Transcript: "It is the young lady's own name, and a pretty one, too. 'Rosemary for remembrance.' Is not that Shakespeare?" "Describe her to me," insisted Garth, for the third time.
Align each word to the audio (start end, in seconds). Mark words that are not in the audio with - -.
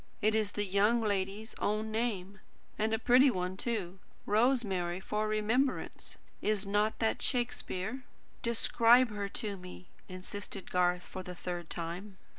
"It 0.19 0.33
is 0.33 0.53
the 0.53 0.65
young 0.65 0.99
lady's 1.01 1.53
own 1.59 1.91
name, 1.91 2.39
and 2.75 2.91
a 2.91 2.97
pretty 2.97 3.29
one, 3.29 3.55
too. 3.55 3.99
'Rosemary 4.25 4.99
for 4.99 5.27
remembrance.' 5.27 6.17
Is 6.41 6.65
not 6.65 6.97
that 6.97 7.21
Shakespeare?" 7.21 8.03
"Describe 8.41 9.11
her 9.11 9.29
to 9.29 9.57
me," 9.57 9.89
insisted 10.09 10.71
Garth, 10.71 11.03
for 11.03 11.21
the 11.21 11.35
third 11.35 11.69
time. 11.69 12.17